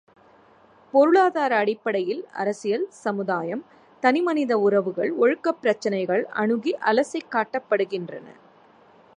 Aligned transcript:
பொருளாதார 0.93 1.55
அடிப்படையில் 1.55 2.27
அரசியல் 2.33 2.87
சமுதாயம், 3.03 3.63
தனிமனித 4.03 4.59
உறவுகள் 4.59 5.13
ஒழுக்கப் 5.19 5.61
பிரச்சனைகள் 5.61 6.25
அணுகி 6.35 6.73
அலசிக் 6.81 7.31
காட்டப்படுகின்றன. 7.31 8.27